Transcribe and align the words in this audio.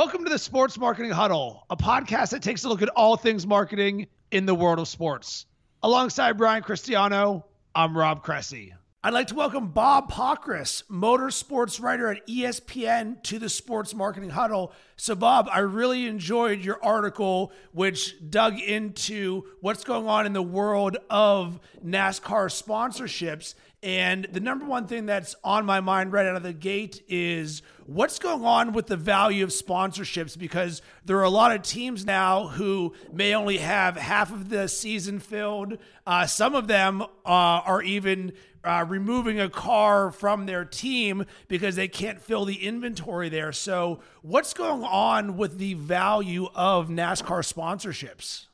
Welcome 0.00 0.24
to 0.24 0.30
the 0.30 0.38
Sports 0.38 0.78
Marketing 0.78 1.10
Huddle, 1.10 1.66
a 1.68 1.76
podcast 1.76 2.30
that 2.30 2.42
takes 2.42 2.64
a 2.64 2.70
look 2.70 2.80
at 2.80 2.88
all 2.88 3.18
things 3.18 3.46
marketing 3.46 4.06
in 4.30 4.46
the 4.46 4.54
world 4.54 4.78
of 4.78 4.88
sports. 4.88 5.44
Alongside 5.82 6.38
Brian 6.38 6.62
Cristiano, 6.62 7.44
I'm 7.74 7.94
Rob 7.94 8.22
Cressy. 8.22 8.72
I'd 9.04 9.12
like 9.12 9.26
to 9.26 9.34
welcome 9.34 9.68
Bob 9.68 10.10
Pockrass, 10.10 10.84
motorsports 10.90 11.82
writer 11.82 12.10
at 12.12 12.26
ESPN, 12.26 13.22
to 13.24 13.38
the 13.38 13.50
Sports 13.50 13.94
Marketing 13.94 14.30
Huddle. 14.30 14.72
So, 14.96 15.14
Bob, 15.14 15.50
I 15.52 15.58
really 15.58 16.06
enjoyed 16.06 16.64
your 16.64 16.82
article, 16.82 17.52
which 17.72 18.14
dug 18.30 18.58
into 18.58 19.44
what's 19.60 19.84
going 19.84 20.06
on 20.06 20.24
in 20.24 20.32
the 20.32 20.42
world 20.42 20.96
of 21.10 21.60
NASCAR 21.84 22.48
sponsorships. 22.48 23.54
And 23.82 24.26
the 24.30 24.40
number 24.40 24.66
one 24.66 24.86
thing 24.86 25.06
that's 25.06 25.34
on 25.42 25.64
my 25.64 25.80
mind 25.80 26.12
right 26.12 26.26
out 26.26 26.36
of 26.36 26.42
the 26.42 26.52
gate 26.52 27.02
is 27.08 27.62
what's 27.86 28.18
going 28.18 28.44
on 28.44 28.72
with 28.72 28.88
the 28.88 28.96
value 28.96 29.42
of 29.42 29.50
sponsorships 29.50 30.38
because 30.38 30.82
there 31.06 31.16
are 31.16 31.24
a 31.24 31.30
lot 31.30 31.52
of 31.52 31.62
teams 31.62 32.04
now 32.04 32.48
who 32.48 32.94
may 33.10 33.34
only 33.34 33.56
have 33.56 33.96
half 33.96 34.30
of 34.32 34.50
the 34.50 34.68
season 34.68 35.18
filled. 35.18 35.78
Uh, 36.06 36.26
some 36.26 36.54
of 36.54 36.66
them 36.66 37.00
uh, 37.00 37.06
are 37.24 37.82
even 37.82 38.32
uh, 38.62 38.84
removing 38.86 39.40
a 39.40 39.48
car 39.48 40.10
from 40.10 40.44
their 40.44 40.66
team 40.66 41.24
because 41.48 41.76
they 41.76 41.88
can't 41.88 42.20
fill 42.20 42.44
the 42.44 42.66
inventory 42.66 43.30
there. 43.30 43.50
So, 43.50 44.00
what's 44.20 44.52
going 44.52 44.84
on 44.84 45.38
with 45.38 45.56
the 45.56 45.72
value 45.72 46.48
of 46.54 46.88
NASCAR 46.88 47.40
sponsorships? 47.40 48.48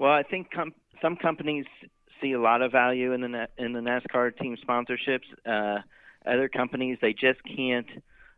Well, 0.00 0.10
I 0.10 0.24
think 0.24 0.50
com- 0.50 0.74
some 1.00 1.14
companies 1.14 1.66
see 2.20 2.32
a 2.32 2.40
lot 2.40 2.62
of 2.62 2.72
value 2.72 3.12
in 3.12 3.20
the 3.20 3.48
in 3.56 3.72
the 3.72 3.80
NASCAR 3.80 4.36
team 4.38 4.56
sponsorships. 4.56 5.24
Uh, 5.46 5.82
other 6.26 6.48
companies 6.48 6.98
they 7.00 7.12
just 7.12 7.40
can't 7.44 7.86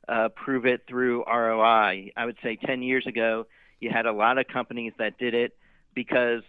uh, 0.08 0.28
prove 0.28 0.66
it 0.66 0.82
through 0.88 1.24
ROI. 1.26 2.12
I 2.16 2.26
would 2.26 2.36
say 2.42 2.56
10 2.56 2.82
years 2.82 3.06
ago, 3.06 3.46
you 3.78 3.90
had 3.90 4.06
a 4.06 4.12
lot 4.12 4.38
of 4.38 4.46
companies 4.48 4.92
that 4.98 5.18
did 5.18 5.34
it 5.34 5.56
because 5.94 6.42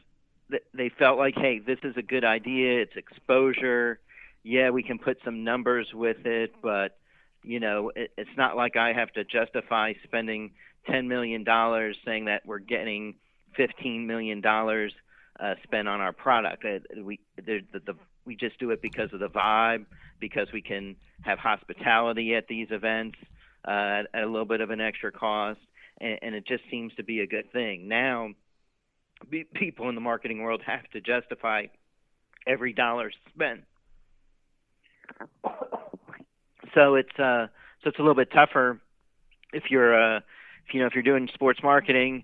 th- 0.49 0.63
they 0.73 0.89
felt 0.89 1.17
like, 1.17 1.35
hey, 1.35 1.59
this 1.59 1.79
is 1.83 1.95
a 1.97 2.01
good 2.01 2.23
idea. 2.23 2.81
It's 2.81 2.95
exposure. 2.95 3.99
Yeah, 4.43 4.71
we 4.71 4.83
can 4.83 4.97
put 4.97 5.19
some 5.23 5.43
numbers 5.43 5.87
with 5.93 6.25
it, 6.25 6.53
but 6.61 6.97
you 7.43 7.59
know, 7.59 7.91
it, 7.95 8.11
it's 8.17 8.37
not 8.37 8.55
like 8.55 8.75
I 8.75 8.93
have 8.93 9.11
to 9.13 9.23
justify 9.23 9.93
spending 10.03 10.51
10 10.89 11.07
million 11.07 11.43
dollars 11.43 11.97
saying 12.05 12.25
that 12.25 12.45
we're 12.45 12.59
getting 12.59 13.15
15 13.55 14.07
million 14.07 14.41
dollars 14.41 14.93
uh, 15.41 15.55
spent 15.63 15.87
on 15.87 15.99
our 15.99 16.13
product. 16.13 16.63
Uh, 16.63 17.01
we 17.03 17.19
the, 17.35 17.61
the, 17.73 17.95
we 18.25 18.35
just 18.35 18.59
do 18.59 18.69
it 18.71 18.81
because 18.81 19.11
of 19.13 19.19
the 19.19 19.29
vibe, 19.29 19.85
because 20.19 20.47
we 20.53 20.61
can 20.61 20.95
have 21.21 21.39
hospitality 21.39 22.35
at 22.35 22.47
these 22.47 22.67
events 22.69 23.17
uh, 23.67 24.03
at, 24.13 24.23
a 24.23 24.25
little 24.25 24.45
bit 24.45 24.61
of 24.61 24.69
an 24.69 24.79
extra 24.79 25.11
cost, 25.11 25.59
and, 25.99 26.19
and 26.21 26.35
it 26.35 26.45
just 26.45 26.63
seems 26.69 26.93
to 26.95 27.03
be 27.03 27.21
a 27.21 27.27
good 27.27 27.51
thing. 27.51 27.87
Now, 27.87 28.29
be, 29.29 29.43
people 29.43 29.89
in 29.89 29.95
the 29.95 30.01
marketing 30.01 30.41
world 30.41 30.61
have 30.65 30.87
to 30.91 31.01
justify 31.01 31.65
every 32.45 32.73
dollar 32.73 33.11
spent. 33.33 33.61
so 36.75 36.95
it's 36.95 37.19
uh, 37.19 37.47
so 37.83 37.89
it's 37.89 37.97
a 37.97 38.01
little 38.01 38.15
bit 38.15 38.31
tougher 38.31 38.79
if 39.53 39.63
you're 39.69 40.15
uh, 40.15 40.17
if 40.67 40.73
you 40.73 40.79
know 40.79 40.85
if 40.85 40.93
you're 40.93 41.03
doing 41.03 41.27
sports 41.33 41.59
marketing 41.63 42.23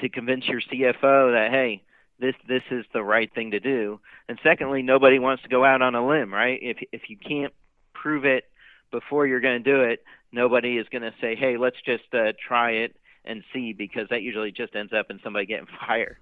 to 0.00 0.08
convince 0.08 0.46
your 0.46 0.60
CFO 0.60 1.32
that 1.32 1.48
hey 1.50 1.82
this 2.18 2.34
this 2.48 2.62
is 2.70 2.84
the 2.92 3.02
right 3.02 3.32
thing 3.34 3.52
to 3.52 3.60
do. 3.60 4.00
And 4.28 4.38
secondly, 4.42 4.82
nobody 4.82 5.18
wants 5.18 5.42
to 5.42 5.48
go 5.48 5.64
out 5.64 5.82
on 5.82 5.94
a 5.94 6.06
limb, 6.06 6.32
right? 6.32 6.58
If 6.62 6.78
if 6.92 7.02
you 7.08 7.16
can't 7.16 7.52
prove 7.94 8.24
it 8.24 8.44
before 8.90 9.26
you're 9.26 9.40
going 9.40 9.62
to 9.62 9.70
do 9.70 9.82
it, 9.82 10.04
nobody 10.32 10.78
is 10.78 10.86
going 10.90 11.02
to 11.02 11.14
say, 11.20 11.34
"Hey, 11.34 11.56
let's 11.56 11.80
just 11.84 12.04
uh, 12.12 12.32
try 12.46 12.72
it 12.72 12.96
and 13.24 13.42
see," 13.52 13.72
because 13.72 14.08
that 14.10 14.22
usually 14.22 14.52
just 14.52 14.74
ends 14.74 14.92
up 14.92 15.10
in 15.10 15.20
somebody 15.22 15.46
getting 15.46 15.66
fired. 15.86 16.16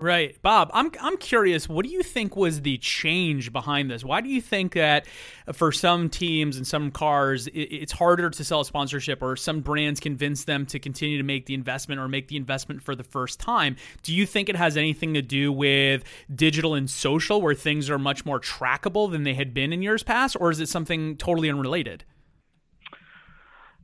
Right. 0.00 0.40
Bob, 0.42 0.70
I'm 0.72 0.92
I'm 1.00 1.16
curious, 1.16 1.68
what 1.68 1.84
do 1.84 1.90
you 1.90 2.04
think 2.04 2.36
was 2.36 2.62
the 2.62 2.78
change 2.78 3.52
behind 3.52 3.90
this? 3.90 4.04
Why 4.04 4.20
do 4.20 4.28
you 4.28 4.40
think 4.40 4.74
that 4.74 5.06
for 5.52 5.72
some 5.72 6.08
teams 6.08 6.56
and 6.56 6.64
some 6.64 6.92
cars 6.92 7.48
it's 7.52 7.90
harder 7.90 8.30
to 8.30 8.44
sell 8.44 8.60
a 8.60 8.64
sponsorship 8.64 9.20
or 9.24 9.34
some 9.34 9.60
brands 9.60 9.98
convince 9.98 10.44
them 10.44 10.66
to 10.66 10.78
continue 10.78 11.18
to 11.18 11.24
make 11.24 11.46
the 11.46 11.54
investment 11.54 12.00
or 12.00 12.06
make 12.06 12.28
the 12.28 12.36
investment 12.36 12.80
for 12.80 12.94
the 12.94 13.02
first 13.02 13.40
time? 13.40 13.74
Do 14.04 14.14
you 14.14 14.24
think 14.24 14.48
it 14.48 14.54
has 14.54 14.76
anything 14.76 15.14
to 15.14 15.22
do 15.22 15.50
with 15.50 16.04
digital 16.32 16.74
and 16.74 16.88
social 16.88 17.42
where 17.42 17.54
things 17.56 17.90
are 17.90 17.98
much 17.98 18.24
more 18.24 18.38
trackable 18.38 19.10
than 19.10 19.24
they 19.24 19.34
had 19.34 19.52
been 19.52 19.72
in 19.72 19.82
years 19.82 20.04
past 20.04 20.36
or 20.38 20.52
is 20.52 20.60
it 20.60 20.68
something 20.68 21.16
totally 21.16 21.50
unrelated? 21.50 22.04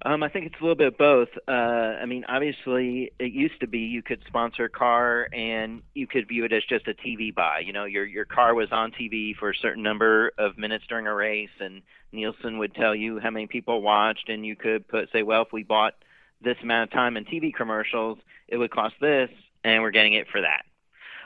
Um, 0.07 0.23
I 0.23 0.29
think 0.29 0.45
it's 0.45 0.57
a 0.61 0.63
little 0.63 0.77
bit 0.77 0.89
of 0.89 0.99
both. 0.99 1.31
Uh, 1.49 1.51
I 1.51 2.05
mean, 2.05 2.27
obviously, 2.29 3.13
it 3.19 3.33
used 3.33 3.59
to 3.61 3.67
be 3.67 3.79
you 3.79 4.03
could 4.03 4.21
sponsor 4.27 4.65
a 4.65 4.69
car 4.69 5.29
and 5.33 5.83
you 5.95 6.07
could 6.07 6.29
view 6.29 6.45
it 6.45 6.53
as 6.53 6.63
just 6.69 6.87
a 6.89 6.93
TV 6.93 7.35
buy. 7.35 7.61
You 7.61 7.73
know, 7.73 7.87
your 7.87 8.05
your 8.05 8.27
car 8.27 8.55
was 8.55 8.69
on 8.71 8.93
TV 8.93 9.35
for 9.35 9.51
a 9.51 9.55
certain 9.55 9.83
number 9.83 10.33
of 10.37 10.59
minutes 10.59 10.85
during 10.91 11.07
a 11.07 11.15
race, 11.15 11.57
and 11.59 11.81
Nielsen 12.13 12.59
would 12.59 12.75
tell 12.75 12.95
you 12.95 13.19
how 13.19 13.31
many 13.31 13.47
people 13.47 13.81
watched, 13.81 14.29
and 14.29 14.45
you 14.45 14.57
could 14.57 14.87
put 14.87 15.11
say, 15.11 15.23
well, 15.23 15.41
if 15.41 15.53
we 15.55 15.63
bought 15.63 15.95
this 16.43 16.59
amount 16.63 16.91
of 16.91 16.93
time 16.93 17.17
in 17.17 17.25
TV 17.25 17.55
commercials, 17.55 18.19
it 18.47 18.59
would 18.59 18.71
cost 18.71 18.97
this, 19.01 19.31
and 19.65 19.81
we're 19.81 19.91
getting 19.91 20.13
it 20.13 20.29
for 20.31 20.43
that. 20.43 20.67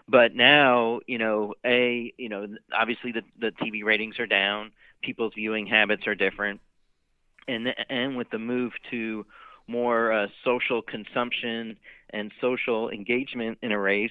But 0.08 0.36
now, 0.36 1.00
you 1.08 1.18
know, 1.18 1.54
a 1.66 2.14
you 2.16 2.28
know, 2.28 2.46
obviously 2.72 3.10
the 3.10 3.22
the 3.40 3.50
TV 3.50 3.82
ratings 3.82 4.20
are 4.20 4.26
down, 4.28 4.70
people's 5.02 5.34
viewing 5.34 5.66
habits 5.66 6.06
are 6.06 6.14
different 6.14 6.60
and 7.48 7.74
and 7.88 8.16
with 8.16 8.30
the 8.30 8.38
move 8.38 8.72
to 8.90 9.26
more 9.66 10.12
uh, 10.12 10.26
social 10.44 10.82
consumption 10.82 11.76
and 12.10 12.32
social 12.40 12.88
engagement 12.90 13.58
in 13.62 13.72
a 13.72 13.78
race, 13.78 14.10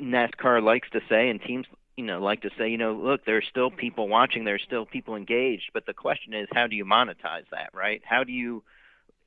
NASCAR 0.00 0.62
likes 0.62 0.88
to 0.90 1.00
say, 1.08 1.28
and 1.28 1.40
teams 1.42 1.66
you 1.96 2.04
know 2.04 2.20
like 2.20 2.42
to 2.42 2.50
say, 2.56 2.68
you 2.68 2.78
know, 2.78 2.92
look, 2.92 3.24
there's 3.24 3.46
still 3.50 3.70
people 3.70 4.08
watching, 4.08 4.44
there's 4.44 4.62
still 4.62 4.86
people 4.86 5.16
engaged, 5.16 5.70
but 5.72 5.86
the 5.86 5.94
question 5.94 6.34
is, 6.34 6.48
how 6.52 6.66
do 6.66 6.76
you 6.76 6.84
monetize 6.84 7.48
that, 7.50 7.70
right? 7.74 8.02
How 8.04 8.24
do 8.24 8.32
you 8.32 8.62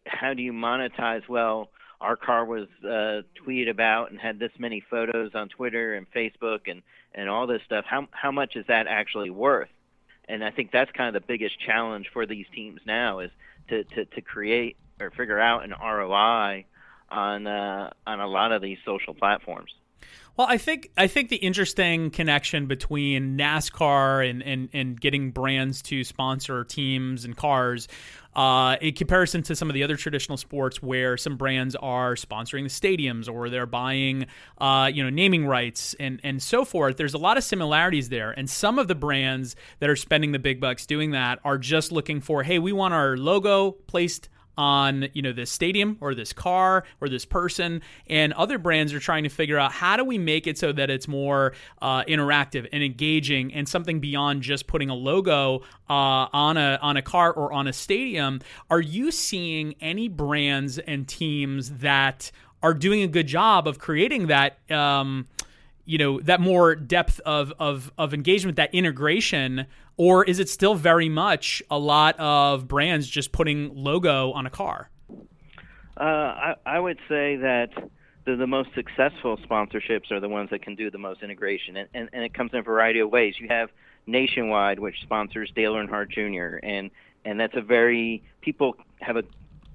how 0.06 0.34
do 0.34 0.42
you 0.42 0.54
monetize? 0.54 1.28
Well, 1.28 1.70
our 2.02 2.16
car 2.16 2.46
was 2.46 2.68
uh, 2.84 3.22
tweeted 3.46 3.70
about 3.70 4.12
and 4.12 4.20
had 4.20 4.40
this 4.40 4.52
many 4.60 4.84
photos 4.90 5.31
on 5.34 5.50
Twitter 5.50 5.96
and 5.96 6.06
Facebook 6.12 6.70
and 6.70 6.81
and 7.16 7.30
all 7.30 7.48
this 7.48 7.62
stuff. 7.66 7.86
How 7.88 8.08
how 8.12 8.31
much 8.31 8.56
is 8.56 8.66
that 8.68 8.88
actually 8.88 9.30
worth? 9.30 9.70
And 10.28 10.44
I 10.44 10.52
think 10.52 10.72
that's 10.72 10.92
kind 10.92 11.16
of 11.16 11.22
the 11.22 11.28
biggest 11.28 11.60
challenge 11.60 12.10
for 12.14 12.26
these 12.26 12.46
teams 12.54 12.82
now 12.86 13.20
is 13.20 13.32
to, 13.70 13.84
to, 13.84 14.06
to 14.06 14.22
create 14.22 14.78
or 15.00 15.12
figure 15.12 15.40
out 15.40 15.64
an 15.64 15.72
ROI 15.72 16.66
on 17.10 17.48
uh, 17.48 17.92
on 18.08 18.20
a 18.20 18.28
lot 18.28 18.52
of 18.52 18.62
these 18.62 18.78
social 18.86 19.14
platforms. 19.14 19.72
Well, 20.36 20.48
I 20.50 20.58
think 20.58 20.90
I 20.98 21.06
think 21.06 21.30
the 21.30 21.36
interesting 21.36 22.10
connection 22.10 22.66
between 22.66 23.38
NASCAR 23.38 24.28
and, 24.28 24.42
and, 24.42 24.70
and 24.74 25.00
getting 25.00 25.30
brands 25.30 25.84
to 25.84 26.04
sponsor 26.04 26.64
teams 26.64 27.24
and 27.24 27.38
cars, 27.38 27.88
uh, 28.36 28.78
in 28.82 28.96
comparison 28.96 29.44
to 29.44 29.56
some 29.56 29.70
of 29.70 29.76
the 29.76 29.84
other 29.84 29.96
traditional 29.96 30.38
sports 30.38 30.82
where 30.82 31.18
some 31.18 31.38
brands 31.38 31.76
are 31.76 32.16
sponsoring 32.16 32.64
the 32.64 32.70
stadiums 32.70 33.32
or 33.32 33.52
they're 33.52 33.68
buying, 33.68 34.26
uh, 34.58 34.90
you 34.92 35.04
know, 35.04 35.12
naming 35.12 35.46
rights 35.46 35.96
and 36.00 36.20
and 36.24 36.42
so 36.42 36.66
forth. 36.66 36.98
There's 36.98 37.14
a 37.14 37.20
lot 37.20 37.38
of 37.38 37.44
similarities 37.44 38.10
there, 38.10 38.32
and 38.32 38.50
some 38.50 38.80
of 38.80 38.88
the 38.88 38.96
brands 38.96 39.56
that 39.82 39.90
are 39.90 39.96
spending 39.96 40.32
the 40.32 40.40
big 40.40 40.60
bucks 40.60 40.88
doing 40.88 41.12
that 41.12 41.42
are 41.44 41.60
just 41.60 41.92
looking 41.92 42.22
for, 42.22 42.42
hey, 42.42 42.58
we 42.58 42.72
want 42.72 42.96
our 42.96 43.18
logo 43.18 43.74
placed 43.74 44.30
on 44.58 45.08
you 45.14 45.22
know 45.22 45.34
this 45.34 45.52
stadium 45.52 45.97
or 46.02 46.16
this 46.16 46.34
car 46.34 46.84
or 47.02 47.09
this 47.09 47.25
person. 47.25 47.81
And 48.08 48.34
other 48.34 48.58
brands 48.58 48.94
are 48.94 49.00
trying 49.00 49.24
to 49.24 49.30
figure 49.30 49.58
out 49.58 49.72
how 49.72 49.97
do 49.97 50.03
we 50.03 50.18
make 50.18 50.47
it 50.47 50.58
so 50.58 50.72
that 50.74 50.90
it's 50.90 51.08
more 51.08 51.53
uh, 51.81 52.03
interactive 52.03 52.68
and 52.72 52.84
engaging 52.84 53.53
and 53.53 53.68
something 53.68 54.00
beyond 54.00 54.42
just 54.42 54.68
putting 54.68 54.90
a 54.90 54.96
logo 54.96 55.62
uh, 55.90 56.28
on 56.34 56.58
a 56.58 56.80
on 56.81 56.97
a 56.97 57.02
car 57.02 57.31
or 57.31 57.53
on 57.53 57.68
a 57.68 57.74
stadium. 57.74 58.42
Are 58.69 58.81
you 58.81 59.12
seeing 59.12 59.75
any 59.81 60.07
brands 60.07 60.80
and 60.80 61.07
teams 61.07 61.72
that 61.78 62.31
are 62.62 62.74
doing 62.74 63.04
a 63.04 63.07
good 63.07 63.28
job 63.28 63.68
of 63.68 63.78
creating 63.78 64.28
that 64.28 64.57
um, 64.72 65.28
you 65.85 65.97
know 65.97 66.19
that 66.21 66.39
more 66.39 66.75
depth 66.75 67.19
of 67.21 67.53
of 67.59 67.91
of 67.97 68.13
engagement 68.13 68.57
that 68.57 68.74
integration 68.74 69.65
or 69.97 70.24
is 70.24 70.39
it 70.39 70.50
still 70.50 70.75
very 70.75 71.09
much 71.09 71.62
a 71.69 71.77
lot 71.77 72.19
of 72.19 72.68
brands 72.68 73.07
just 73.07 73.31
putting 73.31 73.75
logo 73.75 74.31
on 74.31 74.45
a 74.45 74.50
car? 74.50 74.89
Uh, 75.95 76.03
I, 76.03 76.56
I 76.65 76.80
would 76.80 76.97
say 77.07 77.35
that 77.35 77.69
the, 78.25 78.35
the 78.35 78.47
most 78.47 78.69
successful 78.74 79.38
sponsorships 79.38 80.12
are 80.12 80.19
the 80.19 80.30
ones 80.30 80.50
that 80.50 80.63
can 80.63 80.75
do 80.75 80.89
the 80.89 80.97
most 80.97 81.21
integration, 81.21 81.77
and, 81.77 81.89
and, 81.94 82.09
and 82.13 82.24
it 82.24 82.33
comes 82.33 82.51
in 82.53 82.59
a 82.59 82.63
variety 82.63 83.00
of 83.00 83.12
ways. 83.12 83.35
You 83.38 83.47
have 83.50 83.69
Nationwide, 84.07 84.80
which 84.80 84.95
sponsors 85.01 85.51
Dale 85.56 85.74
Earnhardt 85.74 86.09
Jr., 86.09 86.57
and 86.65 86.89
and 87.25 87.39
that's 87.39 87.56
a 87.56 87.62
very 87.62 88.24
people 88.41 88.75
have 89.00 89.18
a 89.18 89.24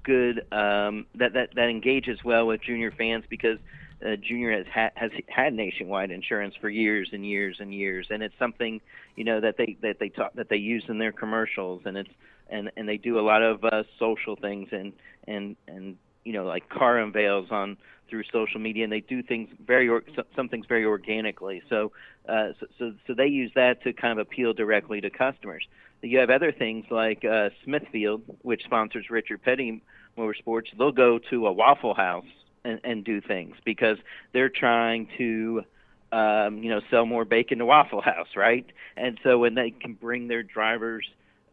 good 0.03 0.45
um, 0.51 1.05
that 1.15 1.33
that 1.33 1.55
that 1.55 1.69
engages 1.69 2.23
well 2.23 2.47
with 2.47 2.61
junior 2.61 2.91
fans 2.91 3.23
because 3.29 3.57
uh, 4.05 4.15
Junior 4.15 4.51
has 4.51 4.65
ha- 4.73 4.91
has 4.95 5.11
had 5.27 5.53
nationwide 5.53 6.11
insurance 6.11 6.55
for 6.59 6.69
years 6.69 7.09
and 7.11 7.25
years 7.25 7.57
and 7.59 7.73
years, 7.73 8.07
and 8.09 8.23
it's 8.23 8.37
something 8.39 8.81
you 9.15 9.23
know 9.23 9.41
that 9.41 9.57
they 9.57 9.77
that 9.81 9.99
they 9.99 10.09
talk 10.09 10.33
that 10.35 10.49
they 10.49 10.57
use 10.57 10.83
in 10.87 10.97
their 10.99 11.11
commercials, 11.11 11.81
and 11.85 11.97
it's 11.97 12.09
and 12.49 12.71
and 12.77 12.87
they 12.87 12.97
do 12.97 13.19
a 13.19 13.21
lot 13.21 13.41
of 13.41 13.63
uh, 13.63 13.83
social 13.97 14.35
things 14.35 14.69
and 14.71 14.93
and 15.27 15.55
and 15.67 15.97
you 16.23 16.33
know 16.33 16.45
like 16.45 16.69
car 16.69 16.97
unveils 16.97 17.47
on 17.51 17.77
through 18.09 18.23
social 18.31 18.59
media, 18.59 18.83
and 18.83 18.91
they 18.91 19.01
do 19.01 19.21
things 19.21 19.49
very 19.65 19.87
or, 19.87 20.03
some 20.35 20.49
things 20.49 20.65
very 20.67 20.85
organically. 20.85 21.61
So, 21.69 21.91
uh, 22.27 22.49
so, 22.59 22.65
so 22.77 22.93
so 23.05 23.13
they 23.13 23.27
use 23.27 23.51
that 23.55 23.83
to 23.83 23.93
kind 23.93 24.17
of 24.17 24.25
appeal 24.25 24.53
directly 24.53 25.01
to 25.01 25.09
customers. 25.09 25.67
You 26.01 26.19
have 26.19 26.29
other 26.29 26.53
things 26.53 26.85
like 26.89 27.25
uh, 27.25 27.49
Smithfield, 27.65 28.21
which 28.41 28.63
sponsors 28.63 29.09
Richard 29.09 29.43
Petty 29.43 29.81
Motorsports. 30.17 30.67
They'll 30.77 30.93
go 30.93 31.19
to 31.29 31.47
a 31.47 31.51
Waffle 31.51 31.93
House 31.93 32.25
and, 32.63 32.79
and 32.83 33.03
do 33.03 33.21
things 33.21 33.55
because 33.65 33.97
they're 34.33 34.49
trying 34.49 35.07
to 35.17 35.63
um, 36.11 36.63
you 36.63 36.69
know 36.69 36.81
sell 36.89 37.05
more 37.05 37.25
bacon 37.25 37.59
to 37.59 37.65
Waffle 37.65 38.01
House, 38.01 38.35
right? 38.35 38.65
And 38.97 39.19
so 39.23 39.37
when 39.37 39.55
they 39.55 39.71
can 39.71 39.93
bring 39.93 40.27
their 40.27 40.43
drivers 40.43 41.05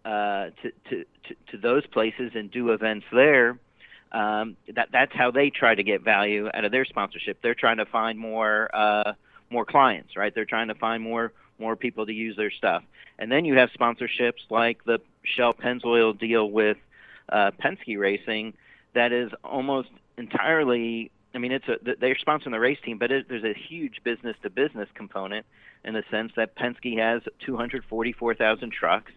uh, 0.05 0.51
to, 0.63 0.73
to, 0.91 1.05
to 1.29 1.35
to 1.53 1.59
those 1.59 1.87
places 1.87 2.33
and 2.35 2.51
do 2.51 2.71
events 2.71 3.07
there, 3.13 3.59
um, 4.13 4.57
that 4.75 4.89
that's 4.93 5.13
how 5.15 5.31
they 5.31 5.51
try 5.51 5.75
to 5.75 5.83
get 5.83 6.03
value 6.03 6.49
out 6.53 6.65
of 6.65 6.73
their 6.73 6.85
sponsorship. 6.85 7.41
They're 7.43 7.55
trying 7.55 7.79
to 7.79 7.87
find 7.87 8.19
more 8.19 8.71
uh, 8.75 9.13
more 9.51 9.65
clients, 9.65 10.17
right? 10.17 10.35
They're 10.35 10.45
trying 10.45 10.69
to 10.69 10.75
find 10.75 11.03
more 11.03 11.33
more 11.59 11.77
people 11.77 12.07
to 12.07 12.13
use 12.13 12.37
their 12.37 12.51
stuff. 12.51 12.83
And 13.19 13.33
then 13.33 13.45
you 13.45 13.57
have 13.57 13.71
sponsorships 13.79 14.45
like 14.51 14.85
the 14.85 15.01
Shell 15.25 15.55
Pennzoil 15.55 16.19
deal 16.19 16.51
with 16.51 16.77
uh, 17.31 17.51
Penske 17.63 17.99
Racing 17.99 18.55
that 18.95 19.13
is 19.13 19.31
almost 19.45 19.89
entirely. 20.19 21.11
I 21.35 21.39
mean, 21.39 21.53
it's 21.53 21.69
a 21.69 21.79
they're 21.99 22.15
sponsoring 22.15 22.53
the 22.53 22.61
race 22.61 22.79
team, 22.85 22.99
but 22.99 23.11
it, 23.11 23.29
there's 23.29 23.45
a 23.45 23.55
huge 23.55 24.03
business 24.05 24.37
to 24.43 24.51
business 24.51 24.89
component 24.95 25.47
in 25.85 25.95
the 25.95 26.03
sense 26.11 26.33
that 26.37 26.57
Penske 26.57 26.99
has 26.99 27.23
244,000 27.45 28.73
trucks 28.73 29.13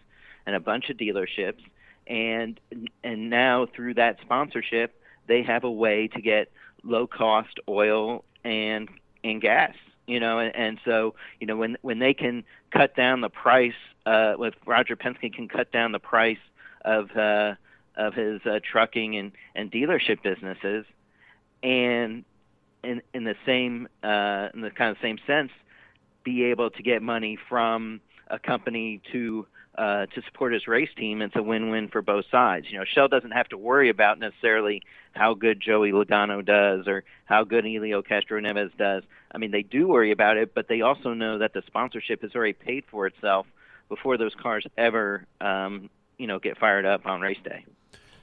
and 0.46 0.54
a 0.54 0.60
bunch 0.60 0.90
of 0.90 0.96
dealerships 0.96 1.62
and 2.10 2.58
and 3.04 3.30
now 3.30 3.66
through 3.74 3.94
that 3.94 4.18
sponsorship, 4.20 5.00
they 5.28 5.42
have 5.42 5.64
a 5.64 5.70
way 5.70 6.08
to 6.08 6.20
get 6.20 6.50
low 6.82 7.06
cost 7.06 7.58
oil 7.68 8.24
and 8.44 8.88
and 9.22 9.40
gas. 9.40 9.74
You 10.06 10.18
know, 10.18 10.40
and, 10.40 10.54
and 10.56 10.80
so 10.84 11.14
you 11.38 11.46
know 11.46 11.56
when 11.56 11.78
when 11.82 12.00
they 12.00 12.12
can 12.12 12.44
cut 12.72 12.96
down 12.96 13.20
the 13.20 13.28
price, 13.28 13.74
uh, 14.04 14.34
with 14.36 14.54
Roger 14.66 14.96
Penske 14.96 15.32
can 15.32 15.48
cut 15.48 15.70
down 15.70 15.92
the 15.92 16.00
price 16.00 16.38
of 16.84 17.16
uh, 17.16 17.54
of 17.96 18.14
his 18.14 18.40
uh, 18.46 18.60
trucking 18.70 19.16
and 19.16 19.32
and 19.54 19.70
dealership 19.70 20.22
businesses, 20.22 20.84
and 21.62 22.24
in 22.82 23.02
in 23.12 23.24
the 23.24 23.36
same 23.46 23.88
uh, 24.02 24.48
in 24.54 24.60
the 24.60 24.70
kind 24.70 24.90
of 24.90 24.96
same 25.02 25.18
sense, 25.26 25.50
be 26.24 26.44
able 26.44 26.70
to 26.70 26.82
get 26.82 27.02
money 27.02 27.38
from 27.48 28.00
a 28.28 28.38
company 28.38 29.00
to 29.12 29.46
uh, 29.76 30.06
to 30.06 30.22
support 30.26 30.52
his 30.52 30.66
race 30.66 30.90
team. 30.96 31.22
It's 31.22 31.36
a 31.36 31.42
win-win 31.42 31.88
for 31.88 32.02
both 32.02 32.24
sides. 32.30 32.66
You 32.70 32.78
know, 32.78 32.84
Shell 32.84 33.08
doesn't 33.08 33.30
have 33.30 33.48
to 33.48 33.56
worry 33.56 33.88
about 33.88 34.18
necessarily 34.18 34.82
how 35.12 35.34
good 35.34 35.60
Joey 35.60 35.92
Logano 35.92 36.44
does 36.44 36.86
or 36.86 37.04
how 37.24 37.44
good 37.44 37.64
Helio 37.64 38.02
Castroneves 38.02 38.76
does. 38.76 39.04
I 39.32 39.38
mean, 39.38 39.50
they 39.50 39.62
do 39.62 39.88
worry 39.88 40.12
about 40.12 40.36
it, 40.36 40.54
but 40.54 40.68
they 40.68 40.82
also 40.82 41.14
know 41.14 41.38
that 41.38 41.52
the 41.54 41.62
sponsorship 41.66 42.22
has 42.22 42.34
already 42.34 42.52
paid 42.52 42.84
for 42.90 43.06
itself 43.06 43.46
before 43.88 44.18
those 44.18 44.34
cars 44.34 44.66
ever, 44.76 45.24
um, 45.40 45.88
you 46.18 46.26
know, 46.26 46.38
get 46.38 46.58
fired 46.58 46.84
up 46.84 47.06
on 47.06 47.20
race 47.20 47.38
day. 47.44 47.64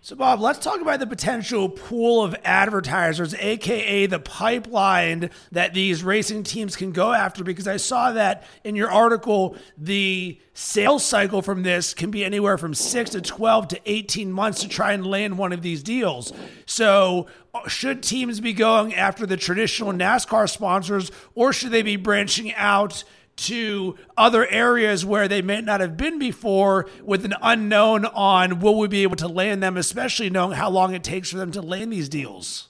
So, 0.02 0.16
Bob, 0.16 0.40
let's 0.40 0.60
talk 0.60 0.80
about 0.80 1.00
the 1.00 1.08
potential 1.08 1.68
pool 1.68 2.24
of 2.24 2.36
advertisers, 2.46 3.34
aka 3.34 4.06
the 4.06 4.20
pipeline 4.20 5.32
that 5.52 5.74
these 5.74 6.04
racing 6.04 6.44
teams 6.44 6.76
can 6.76 6.92
go 6.92 7.12
after. 7.12 7.44
Because 7.44 7.68
I 7.68 7.78
saw 7.78 8.12
that 8.14 8.44
in 8.64 8.76
your 8.76 8.90
article, 8.90 9.58
the 9.78 10.40
sales 10.54 11.04
cycle 11.04 11.42
from 11.42 11.64
this 11.64 11.94
can 11.94 12.12
be 12.12 12.24
anywhere 12.24 12.58
from 12.58 12.74
six 12.74 13.10
to 13.12 13.22
12 13.22 13.70
to 13.70 13.82
18 13.86 14.32
months 14.32 14.62
to 14.62 14.70
try 14.70 14.94
and 14.94 15.06
land 15.06 15.38
one 15.38 15.52
of 15.52 15.62
these 15.62 15.84
deals. 15.84 16.32
So, 16.66 17.28
should 17.68 18.04
teams 18.04 18.40
be 18.40 18.54
going 18.54 18.94
after 18.94 19.26
the 19.26 19.36
traditional 19.36 19.92
NASCAR 19.92 20.50
sponsors, 20.50 21.12
or 21.34 21.52
should 21.52 21.72
they 21.72 21.82
be 21.82 21.96
branching 21.96 22.54
out? 22.54 23.04
To 23.38 23.96
other 24.18 24.48
areas 24.48 25.06
where 25.06 25.28
they 25.28 25.42
may 25.42 25.62
not 25.62 25.80
have 25.80 25.96
been 25.96 26.20
before 26.20 26.90
with 27.04 27.24
an 27.24 27.34
unknown 27.42 28.06
on 28.06 28.60
will 28.60 28.78
we 28.78 28.88
be 28.88 29.04
able 29.04 29.16
to 29.16 29.28
land 29.28 29.64
them, 29.64 29.78
especially 29.78 30.30
knowing 30.30 30.58
how 30.58 30.70
long 30.70 30.94
it 30.94 31.04
takes 31.04 31.32
for 31.32 31.38
them 31.38 31.52
to 31.52 31.62
land 31.62 31.94
these 31.94 32.10
deals? 32.10 32.70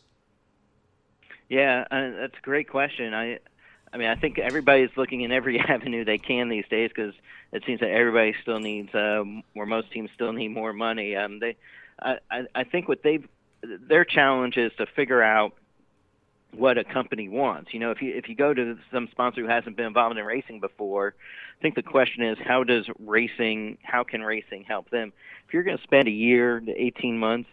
Yeah, 1.49 1.85
uh, 1.89 2.11
that's 2.19 2.37
a 2.37 2.41
great 2.41 2.69
question. 2.69 3.13
I, 3.13 3.39
I 3.93 3.97
mean, 3.97 4.09
I 4.09 4.15
think 4.15 4.37
everybody's 4.37 4.89
looking 4.97 5.21
in 5.21 5.31
every 5.31 5.59
avenue 5.67 6.03
they 6.03 6.17
can 6.17 6.49
these 6.49 6.65
days 6.69 6.89
because 6.93 7.13
it 7.51 7.63
seems 7.65 7.79
that 7.79 7.89
everybody 7.89 8.35
still 8.41 8.59
needs, 8.59 8.93
uh, 8.93 9.23
or 9.55 9.65
most 9.65 9.91
teams 9.91 10.09
still 10.13 10.33
need 10.33 10.49
more 10.49 10.73
money. 10.73 11.15
Um, 11.15 11.39
they, 11.39 11.55
I, 12.01 12.17
I, 12.29 12.43
I 12.53 12.63
think 12.65 12.87
what 12.87 13.03
they've, 13.03 13.27
their 13.61 14.03
challenge 14.03 14.57
is 14.57 14.71
to 14.77 14.85
figure 14.85 15.21
out 15.21 15.53
what 16.57 16.77
a 16.77 16.83
company 16.83 17.29
wants. 17.29 17.73
You 17.73 17.79
know, 17.79 17.91
if 17.91 18.01
you 18.01 18.13
if 18.15 18.27
you 18.29 18.35
go 18.35 18.53
to 18.53 18.77
some 18.91 19.07
sponsor 19.11 19.41
who 19.41 19.47
hasn't 19.47 19.77
been 19.77 19.85
involved 19.85 20.17
in 20.17 20.25
racing 20.25 20.59
before, 20.59 21.15
I 21.57 21.61
think 21.61 21.75
the 21.75 21.83
question 21.83 22.23
is 22.23 22.37
how 22.43 22.63
does 22.63 22.87
racing 22.99 23.77
how 23.83 24.03
can 24.03 24.21
racing 24.21 24.65
help 24.67 24.89
them? 24.89 25.13
If 25.47 25.53
you're 25.53 25.63
going 25.63 25.77
to 25.77 25.83
spend 25.83 26.07
a 26.07 26.11
year 26.11 26.59
to 26.59 26.71
18 26.71 27.17
months, 27.17 27.49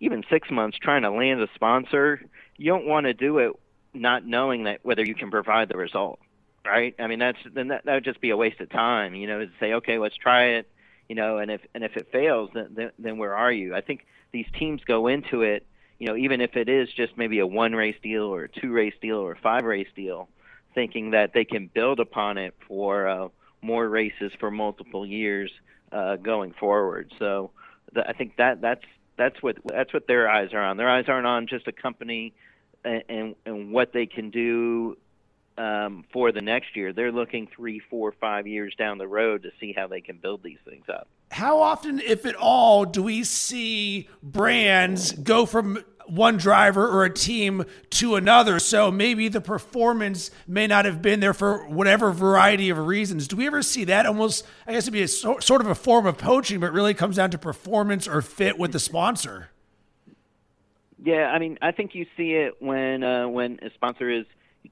even 0.00 0.24
6 0.30 0.50
months 0.50 0.78
trying 0.78 1.02
to 1.02 1.10
land 1.10 1.40
a 1.40 1.48
sponsor, 1.54 2.20
you 2.56 2.66
don't 2.66 2.86
want 2.86 3.06
to 3.06 3.14
do 3.14 3.38
it 3.38 3.52
not 3.92 4.26
knowing 4.26 4.64
that 4.64 4.80
whether 4.82 5.04
you 5.04 5.14
can 5.14 5.30
provide 5.30 5.68
the 5.68 5.76
result, 5.76 6.18
right? 6.64 6.94
I 6.98 7.06
mean, 7.06 7.18
that's 7.18 7.38
then 7.52 7.68
that, 7.68 7.84
that 7.84 7.94
would 7.94 8.04
just 8.04 8.20
be 8.20 8.30
a 8.30 8.36
waste 8.36 8.60
of 8.60 8.70
time, 8.70 9.14
you 9.14 9.26
know, 9.26 9.40
to 9.40 9.50
say, 9.58 9.74
okay, 9.74 9.98
let's 9.98 10.16
try 10.16 10.44
it, 10.58 10.70
you 11.08 11.14
know, 11.14 11.38
and 11.38 11.50
if 11.50 11.60
and 11.74 11.82
if 11.84 11.96
it 11.96 12.08
fails, 12.12 12.50
then 12.54 12.68
then, 12.74 12.90
then 12.98 13.18
where 13.18 13.34
are 13.34 13.52
you? 13.52 13.74
I 13.74 13.80
think 13.80 14.06
these 14.32 14.46
teams 14.58 14.82
go 14.86 15.06
into 15.06 15.42
it 15.42 15.66
you 15.98 16.08
know, 16.08 16.16
even 16.16 16.40
if 16.40 16.56
it 16.56 16.68
is 16.68 16.88
just 16.96 17.16
maybe 17.16 17.38
a 17.38 17.46
one 17.46 17.72
race 17.72 17.96
deal 18.02 18.24
or 18.24 18.44
a 18.44 18.48
two 18.48 18.72
race 18.72 18.94
deal 19.00 19.16
or 19.16 19.32
a 19.32 19.38
five 19.38 19.64
race 19.64 19.88
deal, 19.94 20.28
thinking 20.74 21.12
that 21.12 21.32
they 21.32 21.44
can 21.44 21.70
build 21.72 22.00
upon 22.00 22.38
it 22.38 22.54
for 22.68 23.08
uh, 23.08 23.28
more 23.62 23.88
races 23.88 24.32
for 24.38 24.50
multiple 24.50 25.06
years 25.06 25.50
uh, 25.92 26.16
going 26.16 26.52
forward. 26.52 27.12
So 27.18 27.50
the, 27.92 28.08
I 28.08 28.12
think 28.12 28.36
that 28.36 28.60
that's 28.60 28.84
that's 29.16 29.42
what 29.42 29.56
that's 29.64 29.92
what 29.92 30.06
their 30.06 30.28
eyes 30.28 30.52
are 30.52 30.62
on. 30.62 30.76
Their 30.76 30.90
eyes 30.90 31.06
aren't 31.08 31.26
on 31.26 31.46
just 31.46 31.66
a 31.66 31.72
company 31.72 32.34
and 32.84 33.02
and, 33.08 33.34
and 33.46 33.72
what 33.72 33.92
they 33.92 34.06
can 34.06 34.30
do 34.30 34.96
um, 35.58 36.04
for 36.12 36.32
the 36.32 36.42
next 36.42 36.76
year. 36.76 36.92
They're 36.92 37.12
looking 37.12 37.48
three, 37.54 37.80
four, 37.90 38.12
five 38.20 38.46
years 38.46 38.74
down 38.76 38.98
the 38.98 39.08
road 39.08 39.44
to 39.44 39.50
see 39.60 39.72
how 39.76 39.86
they 39.86 40.00
can 40.00 40.18
build 40.18 40.42
these 40.42 40.58
things 40.68 40.84
up. 40.88 41.08
How 41.30 41.60
often, 41.60 42.00
if 42.00 42.24
at 42.24 42.34
all, 42.36 42.84
do 42.84 43.02
we 43.02 43.24
see 43.24 44.08
brands 44.22 45.12
go 45.12 45.44
from 45.44 45.84
one 46.06 46.36
driver 46.36 46.88
or 46.88 47.04
a 47.04 47.12
team 47.12 47.64
to 47.90 48.14
another? 48.14 48.58
So 48.58 48.90
maybe 48.90 49.28
the 49.28 49.40
performance 49.40 50.30
may 50.46 50.66
not 50.66 50.84
have 50.84 51.02
been 51.02 51.20
there 51.20 51.34
for 51.34 51.66
whatever 51.66 52.12
variety 52.12 52.70
of 52.70 52.78
reasons. 52.78 53.26
Do 53.26 53.36
we 53.36 53.46
ever 53.46 53.62
see 53.62 53.84
that? 53.84 54.06
Almost, 54.06 54.46
I 54.66 54.72
guess 54.72 54.84
it'd 54.84 54.92
be 54.92 55.02
a 55.02 55.08
so, 55.08 55.38
sort 55.40 55.60
of 55.60 55.66
a 55.66 55.74
form 55.74 56.06
of 56.06 56.16
poaching, 56.16 56.60
but 56.60 56.72
really 56.72 56.94
comes 56.94 57.16
down 57.16 57.30
to 57.32 57.38
performance 57.38 58.06
or 58.06 58.22
fit 58.22 58.58
with 58.58 58.72
the 58.72 58.80
sponsor. 58.80 59.50
Yeah, 61.04 61.26
I 61.26 61.38
mean, 61.38 61.58
I 61.60 61.72
think 61.72 61.94
you 61.94 62.06
see 62.16 62.32
it 62.32 62.54
when 62.60 63.02
uh, 63.02 63.28
when 63.28 63.58
a 63.62 63.70
sponsor 63.74 64.10
is 64.10 64.24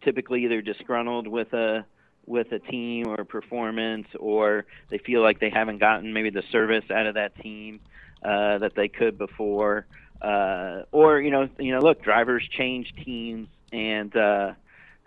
typically 0.02 0.44
either 0.44 0.62
disgruntled 0.62 1.26
with 1.26 1.52
a 1.52 1.84
with 2.26 2.52
a 2.52 2.58
team 2.58 3.06
or 3.08 3.24
performance, 3.24 4.06
or 4.18 4.64
they 4.90 4.98
feel 4.98 5.22
like 5.22 5.40
they 5.40 5.50
haven't 5.50 5.78
gotten 5.78 6.12
maybe 6.12 6.30
the 6.30 6.42
service 6.50 6.84
out 6.90 7.06
of 7.06 7.14
that 7.14 7.38
team 7.40 7.80
uh, 8.24 8.58
that 8.58 8.72
they 8.74 8.88
could 8.88 9.18
before, 9.18 9.86
uh, 10.22 10.82
or 10.92 11.20
you 11.20 11.30
know, 11.30 11.48
you 11.58 11.72
know, 11.72 11.80
look, 11.80 12.02
drivers 12.02 12.46
change 12.50 12.92
teams, 13.04 13.48
and 13.72 14.16
uh, 14.16 14.52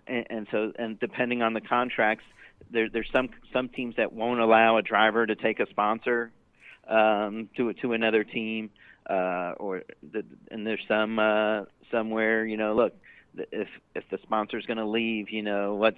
and, 0.05 0.27
and 0.29 0.47
so 0.51 0.71
and 0.77 1.00
depending 1.00 1.41
on 1.41 1.53
the 1.53 1.62
contracts, 1.62 2.25
there, 2.69 2.89
there's 2.89 3.09
some 3.12 3.29
some 3.51 3.69
teams 3.69 3.95
that 3.97 4.13
won't 4.13 4.39
allow 4.39 4.77
a 4.77 4.81
driver 4.81 5.25
to 5.25 5.36
take 5.36 5.59
a 5.59 5.67
sponsor 5.69 6.31
um, 6.88 7.50
to 7.57 7.74
to 7.74 7.93
another 7.93 8.24
team, 8.24 8.69
uh, 9.09 9.53
or 9.57 9.83
the, 10.12 10.24
and 10.51 10.67
there's 10.67 10.83
some 10.88 11.17
uh, 11.17 11.63
somewhere 11.91 12.45
you 12.45 12.57
know, 12.57 12.75
look, 12.75 12.93
if 13.51 13.67
if 13.95 14.03
the 14.12 14.19
sponsor's 14.24 14.65
going 14.65 14.77
to 14.77 14.86
leave, 14.86 15.31
you 15.31 15.41
know, 15.41 15.77
let's 15.81 15.97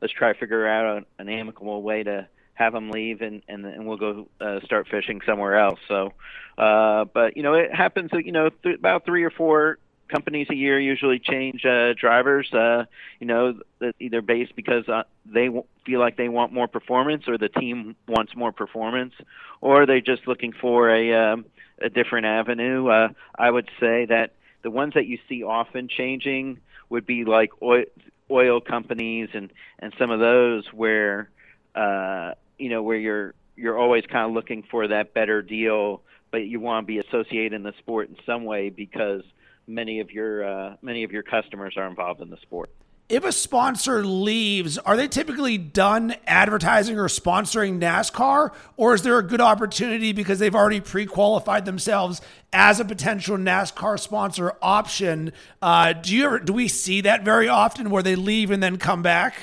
let's 0.00 0.12
try 0.12 0.32
to 0.32 0.38
figure 0.38 0.66
out 0.66 1.06
an 1.18 1.28
amicable 1.28 1.82
way 1.82 2.02
to 2.02 2.28
have 2.54 2.72
them 2.74 2.90
leave 2.90 3.22
and 3.22 3.42
and, 3.48 3.64
and 3.64 3.86
we'll 3.86 3.96
go 3.96 4.28
uh, 4.40 4.60
start 4.64 4.86
fishing 4.88 5.20
somewhere 5.24 5.58
else. 5.58 5.80
So, 5.88 6.12
uh, 6.58 7.06
but 7.06 7.36
you 7.36 7.42
know, 7.42 7.54
it 7.54 7.74
happens. 7.74 8.10
That 8.12 8.26
you 8.26 8.32
know, 8.32 8.50
th- 8.62 8.78
about 8.78 9.04
three 9.04 9.24
or 9.24 9.30
four 9.30 9.78
companies 10.08 10.48
a 10.50 10.54
year 10.54 10.78
usually 10.78 11.18
change 11.18 11.64
uh, 11.64 11.94
drivers. 11.94 12.52
Uh, 12.52 12.84
you 13.18 13.26
know, 13.26 13.60
either 13.98 14.20
based 14.20 14.54
because 14.54 14.88
uh, 14.88 15.04
they 15.24 15.46
w- 15.46 15.64
feel 15.86 16.00
like 16.00 16.16
they 16.16 16.28
want 16.28 16.52
more 16.52 16.68
performance, 16.68 17.28
or 17.28 17.38
the 17.38 17.48
team 17.48 17.96
wants 18.06 18.36
more 18.36 18.52
performance, 18.52 19.14
or 19.60 19.86
they're 19.86 20.00
just 20.00 20.28
looking 20.28 20.52
for 20.52 20.90
a 20.90 21.14
um, 21.14 21.46
a 21.80 21.88
different 21.88 22.26
avenue. 22.26 22.88
Uh, 22.88 23.08
I 23.38 23.50
would 23.50 23.70
say 23.80 24.04
that 24.06 24.34
the 24.62 24.70
ones 24.70 24.94
that 24.94 25.06
you 25.06 25.18
see 25.28 25.42
often 25.42 25.88
changing 25.88 26.60
would 26.90 27.06
be 27.06 27.24
like 27.24 27.50
oil, 27.62 27.84
oil 28.30 28.60
companies 28.60 29.28
and 29.34 29.52
and 29.78 29.92
some 29.98 30.10
of 30.10 30.20
those 30.20 30.64
where 30.72 31.30
uh, 31.74 32.32
you 32.58 32.68
know 32.68 32.82
where 32.82 32.96
you're 32.96 33.34
you're 33.56 33.78
always 33.78 34.04
kind 34.06 34.26
of 34.26 34.32
looking 34.32 34.62
for 34.70 34.88
that 34.88 35.12
better 35.14 35.42
deal 35.42 36.02
but 36.30 36.46
you 36.46 36.60
want 36.60 36.84
to 36.84 36.86
be 36.86 36.98
associated 36.98 37.52
in 37.52 37.62
the 37.62 37.72
sport 37.78 38.08
in 38.08 38.16
some 38.24 38.44
way 38.44 38.70
because 38.70 39.22
many 39.66 40.00
of 40.00 40.10
your 40.10 40.44
uh, 40.44 40.76
many 40.82 41.04
of 41.04 41.12
your 41.12 41.22
customers 41.22 41.74
are 41.76 41.86
involved 41.86 42.20
in 42.20 42.30
the 42.30 42.38
sport. 42.38 42.70
If 43.10 43.24
a 43.24 43.32
sponsor 43.32 44.04
leaves, 44.04 44.78
are 44.78 44.96
they 44.96 45.08
typically 45.08 45.58
done 45.58 46.14
advertising 46.28 46.96
or 46.96 47.06
sponsoring 47.06 47.80
NASCAR, 47.80 48.52
or 48.76 48.94
is 48.94 49.02
there 49.02 49.18
a 49.18 49.22
good 49.24 49.40
opportunity 49.40 50.12
because 50.12 50.38
they've 50.38 50.54
already 50.54 50.80
pre-qualified 50.80 51.64
themselves 51.64 52.20
as 52.52 52.78
a 52.78 52.84
potential 52.84 53.36
NASCAR 53.36 53.98
sponsor 53.98 54.52
option? 54.62 55.32
Uh, 55.60 55.92
do 55.92 56.14
you 56.14 56.24
ever 56.24 56.38
do 56.38 56.52
we 56.52 56.68
see 56.68 57.00
that 57.00 57.24
very 57.24 57.48
often 57.48 57.90
where 57.90 58.04
they 58.04 58.14
leave 58.14 58.52
and 58.52 58.62
then 58.62 58.76
come 58.76 59.02
back? 59.02 59.34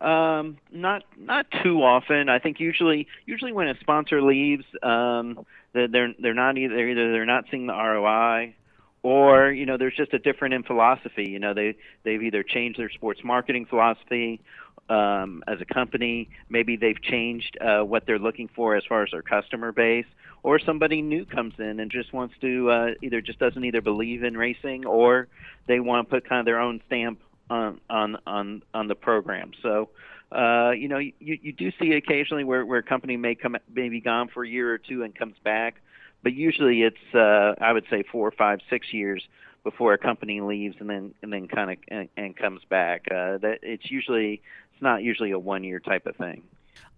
Um, 0.00 0.58
not 0.72 1.04
not 1.16 1.46
too 1.62 1.84
often. 1.84 2.28
I 2.28 2.40
think 2.40 2.58
usually 2.58 3.06
usually 3.26 3.52
when 3.52 3.68
a 3.68 3.78
sponsor 3.78 4.20
leaves, 4.20 4.64
um, 4.82 5.46
they're 5.72 6.14
they're 6.18 6.34
not 6.34 6.58
either 6.58 6.88
either 6.88 7.12
they're 7.12 7.26
not 7.26 7.44
seeing 7.48 7.68
the 7.68 7.74
ROI 7.74 8.56
or 9.02 9.50
you 9.50 9.66
know 9.66 9.76
there's 9.76 9.96
just 9.96 10.12
a 10.12 10.18
different 10.18 10.54
in 10.54 10.62
philosophy. 10.62 11.24
You 11.24 11.38
know 11.38 11.54
they 11.54 11.76
they've 12.04 12.22
either 12.22 12.42
changed 12.42 12.78
their 12.78 12.90
sports 12.90 13.20
marketing 13.24 13.66
philosophy 13.66 14.40
um, 14.88 15.42
as 15.46 15.60
a 15.60 15.64
company. 15.64 16.28
Maybe 16.48 16.76
they've 16.76 17.00
changed 17.00 17.56
uh, 17.60 17.80
what 17.80 18.06
they're 18.06 18.18
looking 18.18 18.48
for 18.54 18.76
as 18.76 18.84
far 18.88 19.02
as 19.02 19.10
their 19.12 19.22
customer 19.22 19.72
base. 19.72 20.06
Or 20.42 20.58
somebody 20.58 21.02
new 21.02 21.26
comes 21.26 21.54
in 21.58 21.80
and 21.80 21.90
just 21.90 22.14
wants 22.14 22.34
to 22.40 22.70
uh, 22.70 22.86
either 23.02 23.20
just 23.20 23.38
doesn't 23.38 23.62
either 23.62 23.82
believe 23.82 24.24
in 24.24 24.36
racing 24.38 24.86
or 24.86 25.28
they 25.66 25.80
want 25.80 26.08
to 26.08 26.14
put 26.14 26.26
kind 26.26 26.40
of 26.40 26.46
their 26.46 26.60
own 26.60 26.80
stamp 26.86 27.20
on 27.50 27.80
on 27.90 28.16
on 28.26 28.62
on 28.72 28.88
the 28.88 28.94
program. 28.94 29.52
So 29.62 29.90
uh, 30.32 30.70
you 30.70 30.88
know 30.88 30.98
you, 30.98 31.12
you 31.18 31.52
do 31.52 31.70
see 31.78 31.92
occasionally 31.92 32.44
where, 32.44 32.64
where 32.64 32.78
a 32.78 32.82
company 32.82 33.16
may 33.18 33.34
come 33.34 33.56
maybe 33.72 34.00
gone 34.00 34.28
for 34.28 34.42
a 34.42 34.48
year 34.48 34.72
or 34.72 34.78
two 34.78 35.02
and 35.02 35.14
comes 35.14 35.36
back 35.44 35.82
but 36.22 36.32
usually 36.32 36.82
it's 36.82 37.14
uh, 37.14 37.54
I 37.60 37.72
would 37.72 37.84
say 37.90 38.02
four, 38.02 38.30
five, 38.30 38.60
six 38.68 38.92
years 38.92 39.26
before 39.62 39.92
a 39.92 39.98
company 39.98 40.40
leaves 40.40 40.76
and 40.80 40.88
then 40.88 41.14
and 41.22 41.32
then 41.32 41.48
kind 41.48 41.70
of 41.70 41.78
and, 41.88 42.08
and 42.16 42.36
comes 42.36 42.62
back. 42.68 43.06
Uh, 43.10 43.38
that 43.38 43.58
it's 43.62 43.90
usually 43.90 44.42
it's 44.72 44.82
not 44.82 45.02
usually 45.02 45.30
a 45.30 45.38
one 45.38 45.64
year 45.64 45.80
type 45.80 46.06
of 46.06 46.16
thing. 46.16 46.42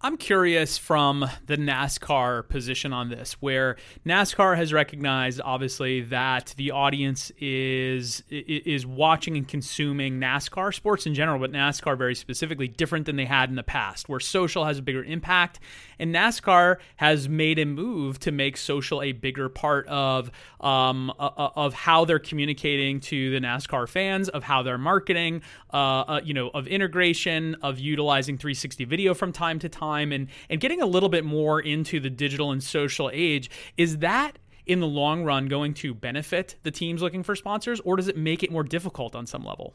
I'm 0.05 0.17
curious 0.17 0.77
from 0.77 1.25
the 1.45 1.55
NASCAR 1.55 2.49
position 2.49 2.91
on 2.91 3.07
this, 3.07 3.37
where 3.39 3.77
NASCAR 4.05 4.57
has 4.57 4.73
recognized 4.73 5.39
obviously 5.41 6.01
that 6.01 6.53
the 6.57 6.71
audience 6.71 7.31
is 7.39 8.21
is 8.29 8.85
watching 8.85 9.37
and 9.37 9.47
consuming 9.47 10.19
NASCAR 10.19 10.75
sports 10.75 11.05
in 11.05 11.13
general, 11.13 11.39
but 11.39 11.53
NASCAR 11.53 11.97
very 11.97 12.15
specifically 12.15 12.67
different 12.67 13.05
than 13.05 13.15
they 13.15 13.23
had 13.23 13.49
in 13.49 13.55
the 13.55 13.63
past, 13.63 14.09
where 14.09 14.19
social 14.19 14.65
has 14.65 14.77
a 14.77 14.81
bigger 14.81 15.05
impact, 15.05 15.61
and 15.97 16.13
NASCAR 16.13 16.79
has 16.97 17.29
made 17.29 17.57
a 17.57 17.65
move 17.65 18.19
to 18.19 18.33
make 18.33 18.57
social 18.57 19.01
a 19.01 19.13
bigger 19.13 19.47
part 19.47 19.87
of 19.87 20.31
um, 20.59 21.13
of 21.17 21.73
how 21.73 22.03
they're 22.03 22.19
communicating 22.19 22.99
to 22.99 23.31
the 23.31 23.39
NASCAR 23.39 23.87
fans, 23.87 24.27
of 24.27 24.43
how 24.43 24.63
they're 24.63 24.77
marketing, 24.77 25.43
uh, 25.73 25.77
uh, 25.77 26.21
you 26.25 26.33
know, 26.33 26.49
of 26.49 26.67
integration, 26.67 27.55
of 27.61 27.79
utilizing 27.79 28.37
360 28.37 28.83
video 28.83 29.13
from 29.13 29.31
time 29.31 29.59
to 29.59 29.69
time 29.69 29.92
time 29.93 30.11
and 30.11 30.27
and 30.49 30.59
getting 30.59 30.81
a 30.81 30.85
little 30.85 31.09
bit 31.09 31.25
more 31.25 31.59
into 31.59 31.99
the 31.99 32.09
digital 32.09 32.51
and 32.51 32.63
social 32.63 33.09
age 33.13 33.49
is 33.77 33.99
that 33.99 34.37
in 34.65 34.79
the 34.79 34.87
long 34.87 35.23
run 35.23 35.47
going 35.47 35.73
to 35.73 35.93
benefit 35.93 36.55
the 36.63 36.71
teams 36.71 37.01
looking 37.01 37.23
for 37.23 37.35
sponsors 37.35 37.79
or 37.81 37.95
does 37.95 38.07
it 38.07 38.17
make 38.17 38.43
it 38.43 38.51
more 38.51 38.63
difficult 38.63 39.15
on 39.15 39.25
some 39.25 39.43
level? 39.43 39.73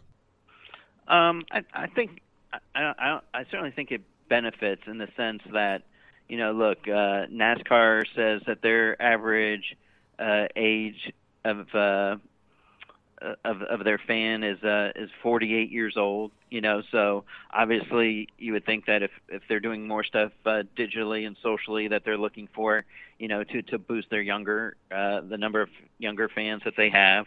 Um, 1.06 1.44
I, 1.50 1.64
I, 1.72 1.86
think 1.88 2.20
I, 2.52 2.58
I, 2.74 3.20
I, 3.32 3.44
certainly 3.50 3.70
think 3.70 3.90
it 3.90 4.02
benefits 4.28 4.82
in 4.86 4.98
the 4.98 5.08
sense 5.16 5.42
that 5.52 5.82
you 6.28 6.36
know 6.36 6.52
look 6.52 6.78
uh, 6.86 7.26
NASCAR 7.32 8.04
says 8.14 8.42
that 8.46 8.60
their 8.62 9.00
average 9.00 9.76
uh, 10.18 10.46
age 10.54 11.12
of 11.46 11.74
uh, 11.74 12.16
of 13.44 13.62
of 13.62 13.84
their 13.84 13.98
fan 13.98 14.44
is 14.44 14.62
uh 14.62 14.92
is 14.94 15.10
48 15.22 15.70
years 15.70 15.96
old 15.96 16.30
you 16.50 16.60
know 16.60 16.82
so 16.92 17.24
obviously 17.52 18.28
you 18.38 18.52
would 18.52 18.64
think 18.64 18.86
that 18.86 19.02
if 19.02 19.10
if 19.28 19.42
they're 19.48 19.60
doing 19.60 19.86
more 19.86 20.04
stuff 20.04 20.32
uh, 20.46 20.62
digitally 20.76 21.26
and 21.26 21.36
socially 21.42 21.88
that 21.88 22.04
they're 22.04 22.18
looking 22.18 22.48
for 22.54 22.84
you 23.18 23.28
know 23.28 23.44
to 23.44 23.62
to 23.62 23.78
boost 23.78 24.08
their 24.10 24.22
younger 24.22 24.76
uh 24.92 25.20
the 25.20 25.36
number 25.36 25.60
of 25.60 25.68
younger 25.98 26.28
fans 26.28 26.62
that 26.64 26.74
they 26.76 26.90
have. 26.90 27.26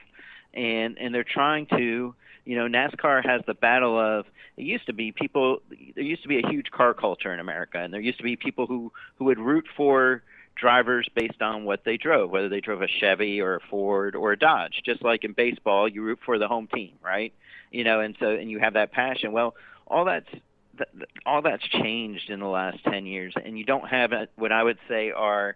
And 0.54 0.98
and 0.98 1.14
they're 1.16 1.24
trying 1.24 1.68
to 1.68 2.14
you 2.46 2.56
know 2.56 2.68
NASCAR 2.68 3.26
has 3.26 3.42
the 3.48 3.54
battle 3.54 3.98
of 3.98 4.26
it 4.58 4.64
used 4.64 4.86
to 4.88 4.94
be 4.94 5.12
people 5.12 5.62
there 5.96 6.04
used 6.04 6.24
to 6.24 6.28
be 6.28 6.40
a 6.40 6.48
huge 6.48 6.72
car 6.72 6.94
culture 6.94 7.34
in 7.34 7.40
America 7.40 7.80
and 7.80 7.94
there 7.94 8.02
used 8.02 8.18
to 8.18 8.24
be 8.24 8.36
people 8.36 8.68
who 8.68 8.92
who 9.16 9.26
would 9.26 9.40
root 9.40 9.66
for 9.78 10.24
drivers 10.56 11.08
based 11.16 11.42
on 11.42 11.66
what 11.66 11.84
they 11.84 11.98
drove, 11.98 12.30
whether 12.30 12.50
they 12.50 12.62
drove 12.62 12.82
a 12.82 12.88
Chevy 12.88 13.42
or 13.42 13.56
a 13.56 13.60
Ford 13.70 14.16
or 14.16 14.32
a 14.32 14.38
Dodge. 14.38 14.82
Just 14.86 15.04
like 15.04 15.24
in 15.24 15.34
baseball, 15.34 15.88
you 15.88 16.04
root 16.04 16.20
for 16.26 16.38
the 16.38 16.48
home 16.48 16.68
team, 16.68 16.94
right? 17.04 17.34
You 17.72 17.84
know, 17.84 18.00
and 18.00 18.16
so 18.20 18.30
and 18.30 18.50
you 18.50 18.60
have 18.60 18.74
that 18.74 18.92
passion. 18.92 19.32
Well, 19.32 19.56
all 19.88 20.06
that's 20.06 20.30
all 21.26 21.42
that's 21.42 21.68
changed 21.68 22.30
in 22.30 22.40
the 22.40 22.48
last 22.48 22.84
10 22.86 23.06
years 23.06 23.34
and 23.44 23.58
you 23.58 23.66
don't 23.66 23.88
have 23.88 24.12
what 24.36 24.52
I 24.52 24.64
would 24.64 24.80
say 24.88 25.12
are 25.12 25.56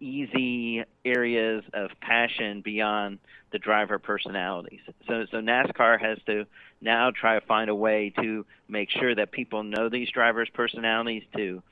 easy 0.00 0.84
areas 1.04 1.64
of 1.72 1.90
passion 2.00 2.60
beyond 2.60 3.18
the 3.50 3.58
driver 3.58 3.98
personalities. 3.98 4.80
So 5.06 5.26
so 5.30 5.38
NASCAR 5.38 6.00
has 6.00 6.18
to 6.26 6.46
now 6.80 7.10
try 7.10 7.38
to 7.38 7.46
find 7.46 7.70
a 7.70 7.74
way 7.74 8.12
to 8.20 8.44
make 8.68 8.90
sure 8.90 9.14
that 9.14 9.32
people 9.32 9.62
know 9.62 9.88
these 9.88 10.10
drivers' 10.10 10.48
personalities 10.52 11.24
to 11.36 11.62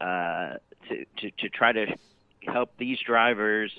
uh, 0.00 0.54
to, 0.88 1.04
to 1.18 1.30
to 1.38 1.48
try 1.48 1.72
to 1.72 1.86
help 2.46 2.76
these 2.78 2.98
drivers 3.00 3.72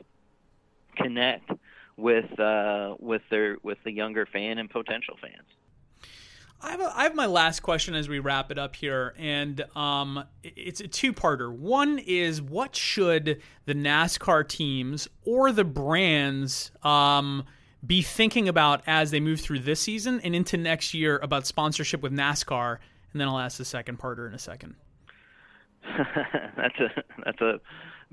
connect 0.95 1.49
with 1.97 2.39
uh, 2.39 2.95
with 2.99 3.21
their 3.29 3.57
with 3.63 3.77
the 3.83 3.91
younger 3.91 4.25
fan 4.25 4.57
and 4.57 4.69
potential 4.69 5.17
fans. 5.21 5.47
I 6.65 6.71
have, 6.71 6.79
a, 6.79 6.93
I 6.95 7.03
have 7.03 7.15
my 7.15 7.25
last 7.25 7.59
question 7.59 7.93
as 7.93 8.07
we 8.07 8.19
wrap 8.19 8.49
it 8.49 8.57
up 8.57 8.73
here, 8.77 9.13
and 9.17 9.65
um, 9.75 10.23
it's 10.43 10.79
a 10.79 10.87
two-parter. 10.87 11.53
One 11.53 11.99
is 11.99 12.41
what 12.41 12.73
should 12.73 13.41
the 13.65 13.75
NASCAR 13.75 14.47
teams 14.47 15.09
or 15.25 15.51
the 15.51 15.65
brands 15.65 16.71
um, 16.81 17.43
be 17.85 18.01
thinking 18.01 18.47
about 18.47 18.81
as 18.87 19.11
they 19.11 19.19
move 19.19 19.41
through 19.41 19.59
this 19.59 19.81
season 19.81 20.21
and 20.21 20.33
into 20.33 20.55
next 20.55 20.93
year 20.93 21.19
about 21.21 21.45
sponsorship 21.45 22.01
with 22.01 22.13
NASCAR? 22.13 22.77
And 23.11 23.19
then 23.19 23.27
I'll 23.27 23.39
ask 23.39 23.57
the 23.57 23.65
second 23.65 23.99
parter 23.99 24.25
in 24.25 24.33
a 24.33 24.39
second. 24.39 24.75
that's 26.55 26.79
a 26.79 27.03
that's 27.25 27.41
a 27.41 27.59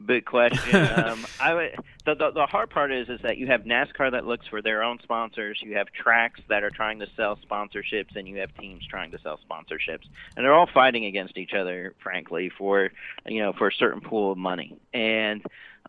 big 0.04 0.25
question. 0.25 0.76
um, 1.04 1.26
I 1.38 1.54
would, 1.54 1.76
the, 2.04 2.14
the 2.14 2.30
the 2.33 2.47
hard 2.47 2.71
part 2.71 2.92
is 2.92 3.09
is 3.09 3.21
that 3.23 3.37
you 3.37 3.47
have 3.47 3.62
NASCAR 3.62 4.12
that 4.12 4.26
looks 4.26 4.47
for 4.47 4.62
their 4.62 4.83
own 4.83 4.99
sponsors, 5.02 5.61
you 5.62 5.76
have 5.76 5.88
tracks 5.92 6.40
that 6.49 6.62
are 6.62 6.71
trying 6.71 6.99
to 7.00 7.07
sell 7.16 7.37
sponsorships, 7.37 8.16
and 8.16 8.26
you 8.26 8.38
have 8.38 8.54
teams 8.57 8.87
trying 8.87 9.11
to 9.12 9.19
sell 9.21 9.38
sponsorships, 9.49 10.04
and 10.37 10.45
they're 10.45 10.54
all 10.54 10.69
fighting 10.73 11.04
against 11.04 11.37
each 11.37 11.52
other, 11.52 11.95
frankly, 12.02 12.50
for 12.57 12.90
you 13.26 13.40
know 13.40 13.52
for 13.52 13.69
a 13.69 13.73
certain 13.73 14.00
pool 14.00 14.33
of 14.33 14.38
money. 14.38 14.76
And 14.92 15.45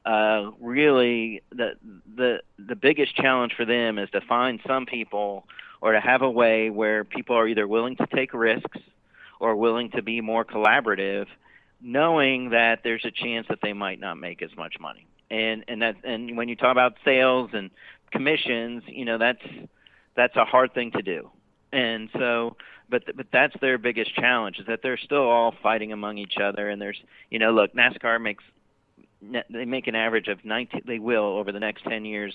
uh, 0.06 0.52
really, 0.60 1.42
the 1.52 1.74
the 2.16 2.42
the 2.58 2.76
biggest 2.76 3.16
challenge 3.16 3.54
for 3.56 3.66
them 3.66 3.98
is 3.98 4.10
to 4.12 4.22
find 4.22 4.60
some 4.68 4.86
people 4.86 5.48
or 5.82 5.94
to 5.94 6.00
have 6.00 6.22
a 6.22 6.30
way 6.30 6.70
where 6.70 7.04
people 7.04 7.36
are 7.36 7.48
either 7.48 7.68
willing 7.68 7.96
to 7.96 8.08
take 8.08 8.34
risks 8.34 8.78
or 9.40 9.56
willing 9.56 9.90
to 9.92 10.02
be 10.02 10.22
more 10.22 10.46
collaborative 10.46 11.26
knowing 11.82 12.52
that 12.52 12.80
there's 12.84 13.06
a 13.06 13.12
chance 13.12 13.48
that 13.50 13.60
they 13.62 13.74
might 13.74 14.00
not 14.00 14.16
make 14.16 14.42
as 14.42 14.52
much 14.58 14.76
money. 14.80 15.08
And 15.30 15.64
and 15.68 15.82
that 15.82 15.96
and 16.04 16.36
when 16.38 16.50
you 16.50 16.56
talk 16.56 16.72
about 16.72 16.96
sales 17.06 17.52
and 17.54 17.70
commissions, 18.12 18.84
you 18.88 19.06
know 19.06 19.18
that's 19.18 19.42
that's 20.16 20.36
a 20.36 20.46
hard 20.46 20.74
thing 20.74 20.92
to 20.92 21.02
do. 21.02 21.30
And 21.72 22.10
so, 22.14 22.58
but 22.90 23.04
but 23.16 23.28
that's 23.32 23.56
their 23.62 23.78
biggest 23.78 24.14
challenge 24.16 24.60
is 24.60 24.68
that 24.68 24.82
they're 24.84 24.98
still 24.98 25.30
all 25.30 25.54
fighting 25.64 25.94
among 25.94 26.18
each 26.18 26.36
other. 26.42 26.70
And 26.70 26.82
there's 26.82 26.98
you 27.30 27.40
know 27.40 27.52
look, 27.52 27.74
NASCAR 27.74 28.22
makes 28.22 28.44
they 29.50 29.66
make 29.66 29.88
an 29.88 29.96
average 29.96 30.28
of 30.28 30.44
19. 30.44 30.82
They 30.86 31.00
will 31.00 31.38
over 31.38 31.52
the 31.52 31.60
next 31.60 31.84
10 31.84 32.06
years 32.06 32.34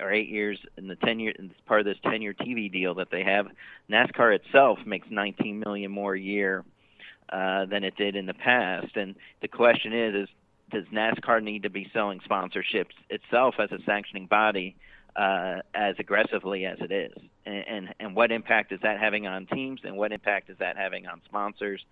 or 0.00 0.12
eight 0.12 0.28
years 0.28 0.58
in 0.76 0.88
the 0.88 0.96
10 0.96 1.20
year 1.20 1.32
and 1.38 1.50
part 1.66 1.80
of 1.80 1.86
this 1.86 1.96
10 2.02 2.20
year 2.20 2.34
TV 2.34 2.70
deal 2.70 2.94
that 2.94 3.10
they 3.10 3.22
have. 3.22 3.46
NASCAR 3.90 4.34
itself 4.34 4.78
makes 4.84 5.06
19 5.10 5.58
million 5.60 5.90
more 5.90 6.14
a 6.14 6.20
year 6.20 6.64
uh, 7.30 7.66
than 7.66 7.84
it 7.84 7.96
did 7.96 8.16
in 8.16 8.26
the 8.26 8.34
past. 8.34 8.96
And 8.96 9.14
the 9.40 9.48
question 9.48 9.92
is, 9.92 10.14
is 10.14 10.28
does 10.70 10.84
NASCAR 10.92 11.42
need 11.42 11.62
to 11.62 11.70
be 11.70 11.88
selling 11.92 12.20
sponsorships 12.20 12.94
itself 13.08 13.54
as 13.58 13.70
a 13.72 13.78
sanctioning 13.84 14.26
body 14.26 14.76
uh, 15.14 15.60
as 15.74 15.94
aggressively 15.98 16.66
as 16.66 16.78
it 16.80 16.92
is? 16.92 17.16
And, 17.44 17.64
and 17.68 17.94
and 18.00 18.16
what 18.16 18.32
impact 18.32 18.72
is 18.72 18.80
that 18.82 18.98
having 18.98 19.26
on 19.26 19.46
teams, 19.46 19.80
and 19.84 19.96
what 19.96 20.12
impact 20.12 20.50
is 20.50 20.58
that 20.58 20.76
having 20.76 21.06
on 21.06 21.22
sponsors? 21.24 21.84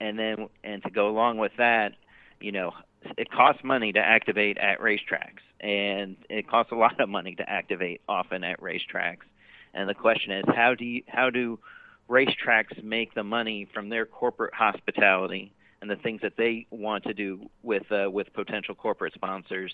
And 0.00 0.18
then 0.18 0.48
and 0.62 0.82
to 0.82 0.90
go 0.90 1.08
along 1.08 1.38
with 1.38 1.52
that, 1.58 1.92
you 2.40 2.52
know, 2.52 2.72
it 3.16 3.30
costs 3.30 3.62
money 3.64 3.92
to 3.92 4.00
activate 4.00 4.58
at 4.58 4.80
racetracks, 4.80 5.42
and 5.60 6.16
it 6.28 6.48
costs 6.48 6.72
a 6.72 6.76
lot 6.76 7.00
of 7.00 7.08
money 7.08 7.34
to 7.36 7.48
activate 7.48 8.00
often 8.08 8.44
at 8.44 8.60
racetracks. 8.60 9.24
And 9.74 9.88
the 9.88 9.94
question 9.94 10.32
is, 10.32 10.44
how 10.54 10.74
do 10.74 10.84
you 10.84 11.02
how 11.08 11.30
do 11.30 11.58
racetracks 12.12 12.82
make 12.84 13.14
the 13.14 13.24
money 13.24 13.66
from 13.72 13.88
their 13.88 14.04
corporate 14.04 14.52
hospitality 14.52 15.50
and 15.80 15.90
the 15.90 15.96
things 15.96 16.20
that 16.20 16.34
they 16.36 16.66
want 16.70 17.04
to 17.04 17.14
do 17.14 17.48
with 17.62 17.90
uh, 17.90 18.10
with 18.10 18.32
potential 18.34 18.74
corporate 18.74 19.14
sponsors, 19.14 19.72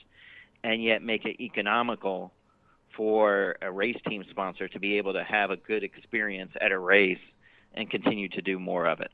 and 0.62 0.82
yet 0.82 1.02
make 1.02 1.24
it 1.24 1.42
economical 1.42 2.32
for 2.96 3.56
a 3.60 3.70
race 3.70 3.98
team 4.08 4.24
sponsor 4.30 4.68
to 4.68 4.78
be 4.78 4.96
able 4.98 5.12
to 5.12 5.24
have 5.24 5.50
a 5.50 5.56
good 5.56 5.82
experience 5.82 6.52
at 6.60 6.70
a 6.70 6.78
race 6.78 7.18
and 7.74 7.90
continue 7.90 8.28
to 8.28 8.40
do 8.40 8.58
more 8.58 8.86
of 8.86 9.00
it. 9.00 9.10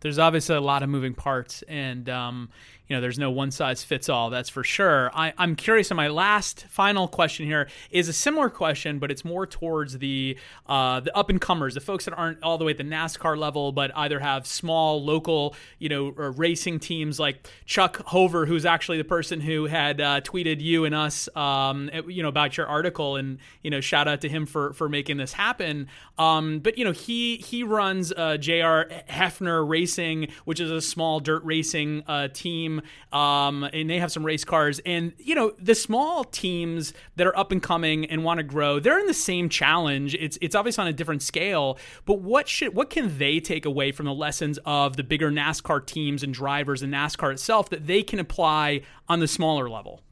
There's 0.00 0.18
obviously 0.18 0.56
a 0.56 0.60
lot 0.60 0.82
of 0.82 0.88
moving 0.88 1.14
parts, 1.14 1.62
and 1.68 2.08
um, 2.08 2.50
you 2.90 2.96
know, 2.96 3.00
there's 3.00 3.18
no 3.18 3.30
one 3.30 3.52
size 3.52 3.84
fits 3.84 4.08
all. 4.08 4.28
That's 4.28 4.48
for 4.48 4.64
sure. 4.64 5.10
I, 5.14 5.32
am 5.38 5.54
curious. 5.56 5.90
And 5.90 5.96
my 5.96 6.08
last, 6.08 6.66
final 6.68 7.08
question 7.08 7.46
here 7.46 7.68
is 7.90 8.08
a 8.08 8.12
similar 8.12 8.50
question, 8.50 8.98
but 8.98 9.10
it's 9.10 9.24
more 9.24 9.46
towards 9.46 9.98
the 9.98 10.36
uh, 10.66 11.00
the 11.00 11.16
up 11.16 11.30
and 11.30 11.40
comers, 11.40 11.74
the 11.74 11.80
folks 11.80 12.04
that 12.04 12.14
aren't 12.14 12.42
all 12.42 12.58
the 12.58 12.64
way 12.64 12.72
at 12.72 12.78
the 12.78 12.84
NASCAR 12.84 13.38
level, 13.38 13.72
but 13.72 13.90
either 13.96 14.18
have 14.18 14.46
small 14.46 15.02
local, 15.02 15.54
you 15.78 15.88
know, 15.88 16.08
racing 16.08 16.80
teams 16.80 17.18
like 17.18 17.48
Chuck 17.64 18.02
Hover, 18.06 18.44
who's 18.44 18.66
actually 18.66 18.98
the 18.98 19.04
person 19.04 19.40
who 19.40 19.66
had 19.66 20.00
uh, 20.00 20.20
tweeted 20.20 20.60
you 20.60 20.84
and 20.84 20.94
us, 20.94 21.28
um, 21.36 21.90
you 22.08 22.22
know, 22.22 22.28
about 22.28 22.56
your 22.56 22.66
article, 22.66 23.16
and 23.16 23.38
you 23.62 23.70
know, 23.70 23.80
shout 23.80 24.08
out 24.08 24.20
to 24.22 24.28
him 24.28 24.46
for 24.46 24.72
for 24.72 24.88
making 24.88 25.16
this 25.16 25.32
happen. 25.32 25.86
Um, 26.18 26.58
but 26.58 26.76
you 26.76 26.84
know, 26.84 26.92
he 26.92 27.36
he 27.36 27.62
runs 27.62 28.12
uh, 28.12 28.36
Jr. 28.36 28.90
Hefner 29.08 29.66
Racing 29.66 30.10
Racing, 30.20 30.28
which 30.44 30.60
is 30.60 30.70
a 30.70 30.80
small 30.80 31.20
dirt 31.20 31.44
racing 31.44 32.02
uh, 32.06 32.28
team, 32.28 32.79
um, 33.12 33.64
and 33.64 33.88
they 33.88 33.98
have 33.98 34.12
some 34.12 34.24
race 34.24 34.44
cars. 34.44 34.80
And 34.86 35.12
you 35.18 35.34
know, 35.34 35.52
the 35.58 35.74
small 35.74 36.24
teams 36.24 36.92
that 37.16 37.26
are 37.26 37.36
up 37.36 37.52
and 37.52 37.62
coming 37.62 38.06
and 38.06 38.24
want 38.24 38.38
to 38.38 38.44
grow, 38.44 38.80
they're 38.80 38.98
in 38.98 39.06
the 39.06 39.14
same 39.14 39.48
challenge. 39.48 40.14
It's 40.14 40.38
it's 40.40 40.54
obviously 40.54 40.82
on 40.82 40.88
a 40.88 40.92
different 40.92 41.22
scale, 41.22 41.78
but 42.04 42.20
what 42.20 42.48
should 42.48 42.74
what 42.74 42.90
can 42.90 43.18
they 43.18 43.40
take 43.40 43.64
away 43.64 43.92
from 43.92 44.06
the 44.06 44.14
lessons 44.14 44.58
of 44.64 44.96
the 44.96 45.04
bigger 45.04 45.30
NASCAR 45.30 45.84
teams 45.84 46.22
and 46.22 46.32
drivers 46.32 46.82
and 46.82 46.92
NASCAR 46.92 47.32
itself 47.32 47.70
that 47.70 47.86
they 47.86 48.02
can 48.02 48.18
apply 48.18 48.82
on 49.08 49.20
the 49.20 49.28
smaller 49.28 49.68
level? 49.68 50.02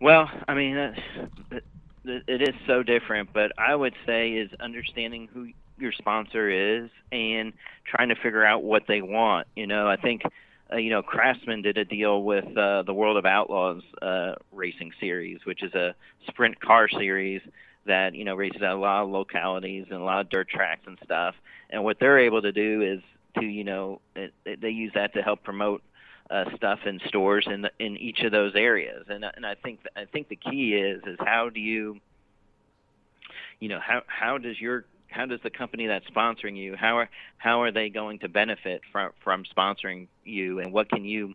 Well, 0.00 0.28
I 0.46 0.54
mean, 0.54 0.76
it 2.04 2.42
is 2.42 2.54
so 2.66 2.82
different, 2.82 3.32
but 3.32 3.52
I 3.56 3.74
would 3.74 3.94
say 4.04 4.32
is 4.32 4.50
understanding 4.60 5.28
who 5.32 5.48
your 5.78 5.92
sponsor 5.92 6.50
is 6.50 6.90
and 7.10 7.52
trying 7.84 8.08
to 8.10 8.14
figure 8.14 8.44
out 8.44 8.62
what 8.62 8.82
they 8.86 9.02
want. 9.02 9.46
You 9.56 9.66
know, 9.66 9.88
I 9.88 9.96
think 9.96 10.22
uh, 10.74 10.78
you 10.78 10.90
know 10.90 11.02
Craftsman 11.02 11.62
did 11.62 11.78
a 11.78 11.84
deal 11.84 12.22
with 12.22 12.44
uh, 12.56 12.82
the 12.82 12.94
World 12.94 13.16
of 13.16 13.24
Outlaws 13.24 13.82
uh, 14.02 14.34
racing 14.52 14.92
series, 15.00 15.40
which 15.44 15.62
is 15.62 15.72
a 15.74 15.94
sprint 16.26 16.60
car 16.60 16.88
series 16.88 17.40
that 17.86 18.14
you 18.14 18.24
know 18.24 18.34
races 18.34 18.62
at 18.62 18.70
a 18.70 18.76
lot 18.76 19.04
of 19.04 19.10
localities 19.10 19.86
and 19.90 20.00
a 20.00 20.04
lot 20.04 20.20
of 20.20 20.30
dirt 20.30 20.48
tracks 20.48 20.82
and 20.86 20.98
stuff. 21.04 21.34
And 21.70 21.84
what 21.84 21.98
they're 22.00 22.18
able 22.18 22.42
to 22.42 22.52
do 22.52 22.82
is 22.82 23.00
to 23.40 23.46
you 23.46 23.64
know 23.64 24.00
it, 24.16 24.32
it, 24.44 24.60
they 24.60 24.70
use 24.70 24.92
that 24.94 25.14
to 25.14 25.22
help 25.22 25.42
promote 25.42 25.82
uh, 26.30 26.44
stuff 26.56 26.80
in 26.86 27.00
stores 27.06 27.46
in 27.50 27.62
the, 27.62 27.70
in 27.78 27.96
each 27.96 28.20
of 28.20 28.32
those 28.32 28.54
areas. 28.54 29.06
And 29.08 29.24
and 29.24 29.46
I 29.46 29.54
think 29.54 29.80
I 29.96 30.06
think 30.06 30.28
the 30.28 30.36
key 30.36 30.74
is 30.74 31.02
is 31.06 31.18
how 31.20 31.50
do 31.50 31.60
you 31.60 32.00
you 33.60 33.68
know 33.68 33.80
how 33.80 34.02
how 34.06 34.38
does 34.38 34.60
your 34.60 34.84
how 35.14 35.26
does 35.26 35.40
the 35.42 35.50
company 35.50 35.86
that's 35.86 36.06
sponsoring 36.06 36.56
you 36.56 36.74
how 36.76 36.98
are 36.98 37.08
how 37.38 37.62
are 37.62 37.70
they 37.70 37.88
going 37.88 38.18
to 38.18 38.28
benefit 38.28 38.82
from 38.92 39.12
from 39.22 39.44
sponsoring 39.56 40.08
you 40.24 40.60
and 40.60 40.72
what 40.72 40.88
can 40.88 41.04
you 41.04 41.34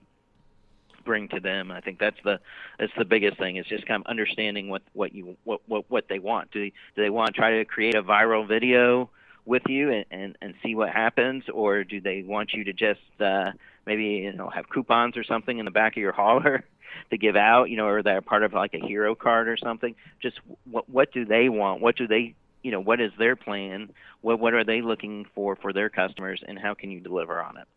bring 1.10 1.28
to 1.30 1.40
them? 1.40 1.72
I 1.72 1.82
think 1.82 2.00
that's 2.00 2.20
the 2.24 2.40
that's 2.78 2.92
the 2.96 3.04
biggest 3.04 3.40
thing 3.40 3.58
is 3.58 3.66
just 3.66 3.88
kind 3.88 4.04
of 4.04 4.08
understanding 4.08 4.70
what 4.70 4.84
what 4.94 5.14
you 5.14 5.38
what 5.44 5.62
what, 5.68 5.90
what 5.90 6.08
they 6.08 6.20
want. 6.20 6.52
Do 6.52 6.62
they, 6.62 6.70
do 6.96 7.02
they 7.02 7.10
want 7.10 7.34
to 7.34 7.34
try 7.34 7.58
to 7.58 7.66
create 7.66 7.96
a 7.96 8.04
viral 8.04 8.48
video 8.48 9.10
with 9.46 9.64
you 9.68 9.92
and, 9.92 10.06
and 10.12 10.38
and 10.42 10.54
see 10.64 10.76
what 10.76 10.90
happens? 10.90 11.46
Or 11.52 11.84
do 11.84 12.00
they 12.00 12.22
want 12.22 12.54
you 12.54 12.64
to 12.66 12.74
just 12.74 13.02
uh 13.20 13.52
maybe 13.88 14.04
you 14.04 14.34
know 14.34 14.50
have 14.50 14.70
coupons 14.70 15.18
or 15.18 15.24
something 15.24 15.58
in 15.58 15.66
the 15.66 15.72
back 15.72 15.94
of 15.94 16.02
your 16.02 16.12
hauler 16.12 16.64
to 17.10 17.18
give 17.18 17.36
out 17.36 17.72
you 17.72 17.78
know 17.78 17.88
or 17.88 18.04
they're 18.04 18.22
part 18.22 18.44
of 18.44 18.54
like 18.54 18.76
a 18.76 18.86
hero 18.86 19.16
card 19.16 19.48
or 19.48 19.58
something? 19.58 19.96
Just 20.22 20.40
what 20.70 20.88
what 20.90 21.12
do 21.12 21.26
they 21.26 21.50
want? 21.50 21.82
What 21.82 21.96
do 21.96 22.08
they 22.08 22.36
you 22.62 22.72
know 22.72 22.80
what 22.80 23.02
is 23.02 23.12
their 23.18 23.36
plan? 23.36 23.92
What 24.22 24.40
what 24.40 24.54
are 24.54 24.64
they 24.64 24.82
looking 24.82 25.26
for 25.36 25.56
for 25.56 25.74
their 25.74 25.90
customers 25.90 26.44
and 26.48 26.58
how 26.58 26.74
can 26.74 26.92
you 26.92 27.00
deliver 27.00 27.42
on 27.42 27.58
it? 27.58 27.68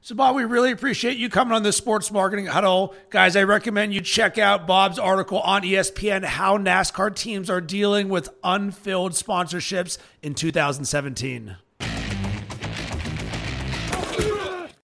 So 0.00 0.14
bob 0.14 0.36
we 0.36 0.44
really 0.44 0.70
appreciate 0.70 1.16
you 1.16 1.28
coming 1.28 1.54
on 1.54 1.62
the 1.62 1.72
sports 1.72 2.10
marketing 2.10 2.46
huddle. 2.46 2.94
Guys 3.10 3.36
i 3.36 3.42
recommend 3.42 3.94
you 3.94 4.00
check 4.00 4.38
out 4.38 4.66
bob's 4.66 4.98
article 4.98 5.40
on 5.40 5.62
espn 5.62 6.24
how 6.24 6.56
nascar 6.56 7.14
teams 7.14 7.50
are 7.50 7.60
dealing 7.60 8.08
with 8.08 8.28
unfilled 8.44 9.12
sponsorships 9.12 9.98
in 10.22 10.34
2017 10.34 11.56